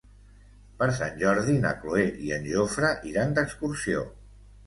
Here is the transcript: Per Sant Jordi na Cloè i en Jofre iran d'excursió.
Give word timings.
Per 0.79 0.85
Sant 0.99 1.19
Jordi 1.23 1.57
na 1.65 1.73
Cloè 1.83 2.07
i 2.29 2.33
en 2.39 2.49
Jofre 2.53 2.91
iran 3.13 3.37
d'excursió. 3.39 4.01